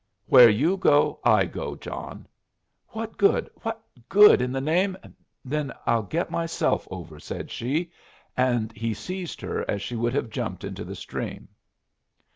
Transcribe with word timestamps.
"Where 0.25 0.49
you 0.49 0.77
go, 0.77 1.19
I 1.23 1.45
go, 1.45 1.75
John." 1.75 2.27
"What 2.87 3.19
good, 3.19 3.51
what 3.61 3.83
good, 4.09 4.41
in 4.41 4.51
the 4.51 4.59
name" 4.59 4.97
"Then 5.45 5.71
I'll 5.85 6.01
get 6.01 6.31
myself 6.31 6.87
over," 6.89 7.19
said 7.19 7.51
she. 7.51 7.91
And 8.35 8.71
he 8.75 8.95
seized 8.95 9.41
her 9.41 9.63
as 9.69 9.83
she 9.83 9.95
would 9.95 10.15
have 10.15 10.31
jumped 10.31 10.63
into 10.63 10.83
the 10.83 10.95
stream. 10.95 11.49